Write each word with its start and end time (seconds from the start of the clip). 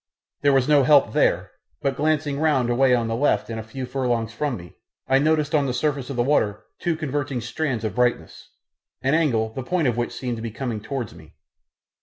There 0.41 0.51
was 0.53 0.67
no 0.67 0.81
help 0.81 1.13
there, 1.13 1.51
but 1.83 1.95
glancing 1.95 2.39
round 2.39 2.71
away 2.71 2.95
on 2.95 3.07
the 3.07 3.15
left 3.15 3.51
and 3.51 3.59
a 3.59 3.63
few 3.63 3.85
furlongs 3.85 4.33
from 4.33 4.57
me, 4.57 4.73
I 5.07 5.19
noticed 5.19 5.53
on 5.53 5.67
the 5.67 5.75
surface 5.75 6.09
of 6.09 6.15
the 6.15 6.23
water 6.23 6.63
two 6.79 6.95
converging 6.95 7.39
strands 7.39 7.83
of 7.83 7.93
brightness, 7.93 8.49
an 9.03 9.13
angle 9.13 9.53
the 9.53 9.61
point 9.61 9.87
of 9.87 9.97
which 9.97 10.11
seemed 10.11 10.37
to 10.37 10.41
be 10.41 10.49
coming 10.49 10.81
towards 10.81 11.13
me. 11.13 11.35